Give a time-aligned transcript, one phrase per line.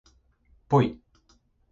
[0.67, 0.99] ぽい